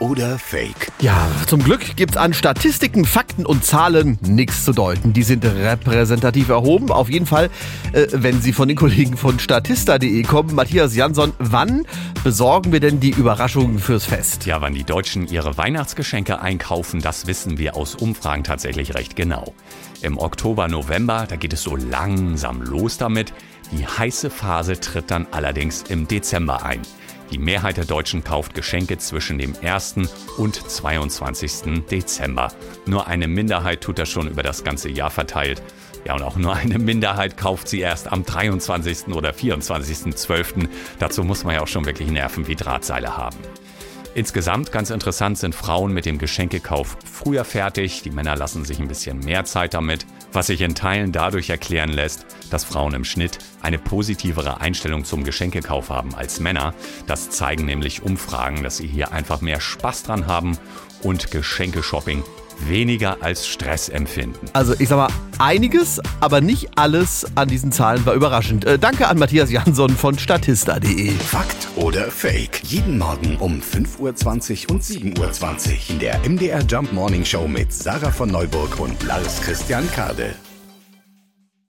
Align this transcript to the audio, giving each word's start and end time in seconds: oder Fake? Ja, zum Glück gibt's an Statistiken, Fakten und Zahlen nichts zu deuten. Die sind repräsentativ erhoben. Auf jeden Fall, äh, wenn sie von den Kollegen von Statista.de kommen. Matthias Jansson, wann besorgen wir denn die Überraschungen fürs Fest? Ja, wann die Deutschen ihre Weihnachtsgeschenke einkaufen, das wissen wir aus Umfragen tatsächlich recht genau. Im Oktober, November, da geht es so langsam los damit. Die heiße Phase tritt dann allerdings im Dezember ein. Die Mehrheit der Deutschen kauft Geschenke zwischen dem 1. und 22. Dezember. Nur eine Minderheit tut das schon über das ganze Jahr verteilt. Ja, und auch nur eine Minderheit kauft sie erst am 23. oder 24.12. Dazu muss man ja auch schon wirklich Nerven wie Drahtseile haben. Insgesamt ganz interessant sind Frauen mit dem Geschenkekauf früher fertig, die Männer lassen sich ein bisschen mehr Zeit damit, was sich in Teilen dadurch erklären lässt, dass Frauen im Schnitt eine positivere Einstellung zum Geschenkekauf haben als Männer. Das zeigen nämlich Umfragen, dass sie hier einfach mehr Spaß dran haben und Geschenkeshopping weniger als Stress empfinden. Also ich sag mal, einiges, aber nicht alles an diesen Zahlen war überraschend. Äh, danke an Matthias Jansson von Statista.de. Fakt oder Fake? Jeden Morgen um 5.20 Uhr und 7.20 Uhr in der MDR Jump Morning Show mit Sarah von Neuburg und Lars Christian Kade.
oder 0.00 0.38
Fake? 0.38 0.90
Ja, 1.00 1.28
zum 1.46 1.62
Glück 1.62 1.96
gibt's 1.96 2.16
an 2.16 2.34
Statistiken, 2.34 3.04
Fakten 3.04 3.46
und 3.46 3.64
Zahlen 3.64 4.18
nichts 4.22 4.64
zu 4.64 4.72
deuten. 4.72 5.12
Die 5.12 5.22
sind 5.22 5.44
repräsentativ 5.44 6.48
erhoben. 6.48 6.90
Auf 6.90 7.08
jeden 7.08 7.26
Fall, 7.26 7.50
äh, 7.92 8.06
wenn 8.12 8.40
sie 8.40 8.52
von 8.52 8.68
den 8.68 8.76
Kollegen 8.76 9.16
von 9.16 9.38
Statista.de 9.38 10.22
kommen. 10.24 10.54
Matthias 10.54 10.96
Jansson, 10.96 11.32
wann 11.38 11.86
besorgen 12.24 12.72
wir 12.72 12.80
denn 12.80 13.00
die 13.00 13.10
Überraschungen 13.10 13.78
fürs 13.78 14.06
Fest? 14.06 14.46
Ja, 14.46 14.60
wann 14.60 14.74
die 14.74 14.84
Deutschen 14.84 15.28
ihre 15.28 15.56
Weihnachtsgeschenke 15.56 16.40
einkaufen, 16.40 17.00
das 17.00 17.26
wissen 17.26 17.58
wir 17.58 17.76
aus 17.76 17.94
Umfragen 17.94 18.44
tatsächlich 18.44 18.94
recht 18.94 19.16
genau. 19.16 19.54
Im 20.02 20.18
Oktober, 20.18 20.66
November, 20.68 21.26
da 21.28 21.36
geht 21.36 21.52
es 21.52 21.62
so 21.62 21.76
langsam 21.76 22.62
los 22.62 22.96
damit. 22.96 23.32
Die 23.72 23.86
heiße 23.86 24.30
Phase 24.30 24.80
tritt 24.80 25.10
dann 25.10 25.26
allerdings 25.30 25.84
im 25.88 26.08
Dezember 26.08 26.64
ein. 26.64 26.80
Die 27.30 27.38
Mehrheit 27.38 27.76
der 27.76 27.84
Deutschen 27.84 28.24
kauft 28.24 28.54
Geschenke 28.54 28.98
zwischen 28.98 29.38
dem 29.38 29.54
1. 29.62 29.96
und 30.36 30.54
22. 30.54 31.84
Dezember. 31.88 32.52
Nur 32.86 33.06
eine 33.06 33.28
Minderheit 33.28 33.82
tut 33.82 34.00
das 34.00 34.08
schon 34.08 34.28
über 34.28 34.42
das 34.42 34.64
ganze 34.64 34.88
Jahr 34.88 35.10
verteilt. 35.10 35.62
Ja, 36.04 36.14
und 36.14 36.22
auch 36.22 36.36
nur 36.36 36.56
eine 36.56 36.78
Minderheit 36.78 37.36
kauft 37.36 37.68
sie 37.68 37.80
erst 37.80 38.10
am 38.10 38.24
23. 38.24 39.08
oder 39.08 39.30
24.12. 39.30 40.68
Dazu 40.98 41.22
muss 41.22 41.44
man 41.44 41.54
ja 41.54 41.62
auch 41.62 41.68
schon 41.68 41.84
wirklich 41.84 42.10
Nerven 42.10 42.48
wie 42.48 42.56
Drahtseile 42.56 43.16
haben. 43.16 43.38
Insgesamt 44.12 44.72
ganz 44.72 44.90
interessant 44.90 45.38
sind 45.38 45.54
Frauen 45.54 45.92
mit 45.92 46.04
dem 46.04 46.18
Geschenkekauf 46.18 46.96
früher 47.04 47.44
fertig, 47.44 48.02
die 48.02 48.10
Männer 48.10 48.34
lassen 48.34 48.64
sich 48.64 48.80
ein 48.80 48.88
bisschen 48.88 49.20
mehr 49.20 49.44
Zeit 49.44 49.72
damit, 49.72 50.04
was 50.32 50.48
sich 50.48 50.62
in 50.62 50.74
Teilen 50.74 51.12
dadurch 51.12 51.48
erklären 51.48 51.90
lässt, 51.90 52.26
dass 52.50 52.64
Frauen 52.64 52.94
im 52.94 53.04
Schnitt 53.04 53.38
eine 53.62 53.78
positivere 53.78 54.60
Einstellung 54.60 55.04
zum 55.04 55.22
Geschenkekauf 55.22 55.90
haben 55.90 56.14
als 56.16 56.40
Männer. 56.40 56.74
Das 57.06 57.30
zeigen 57.30 57.66
nämlich 57.66 58.02
Umfragen, 58.02 58.64
dass 58.64 58.78
sie 58.78 58.88
hier 58.88 59.12
einfach 59.12 59.42
mehr 59.42 59.60
Spaß 59.60 60.02
dran 60.02 60.26
haben 60.26 60.58
und 61.02 61.30
Geschenkeshopping 61.30 62.24
weniger 62.68 63.18
als 63.22 63.46
Stress 63.46 63.88
empfinden. 63.88 64.46
Also 64.52 64.74
ich 64.78 64.88
sag 64.88 64.96
mal, 64.96 65.08
einiges, 65.38 66.00
aber 66.20 66.40
nicht 66.40 66.68
alles 66.76 67.26
an 67.34 67.48
diesen 67.48 67.72
Zahlen 67.72 68.04
war 68.06 68.14
überraschend. 68.14 68.64
Äh, 68.64 68.78
danke 68.78 69.08
an 69.08 69.18
Matthias 69.18 69.50
Jansson 69.50 69.90
von 69.90 70.18
Statista.de. 70.18 71.10
Fakt 71.10 71.68
oder 71.76 72.10
Fake? 72.10 72.62
Jeden 72.64 72.98
Morgen 72.98 73.36
um 73.38 73.60
5.20 73.60 74.64
Uhr 74.68 74.74
und 74.74 74.82
7.20 74.82 75.18
Uhr 75.18 75.90
in 75.90 75.98
der 75.98 76.18
MDR 76.28 76.62
Jump 76.62 76.92
Morning 76.92 77.24
Show 77.24 77.46
mit 77.48 77.72
Sarah 77.72 78.10
von 78.10 78.30
Neuburg 78.30 78.78
und 78.80 79.02
Lars 79.04 79.40
Christian 79.40 79.90
Kade. 79.92 80.34